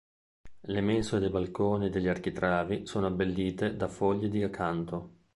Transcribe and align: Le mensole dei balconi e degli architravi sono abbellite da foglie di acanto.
Le 0.61 0.81
mensole 0.81 1.21
dei 1.21 1.29
balconi 1.29 1.85
e 1.85 1.89
degli 1.91 2.07
architravi 2.07 2.87
sono 2.87 3.05
abbellite 3.05 3.75
da 3.75 3.87
foglie 3.87 4.29
di 4.29 4.41
acanto. 4.41 5.09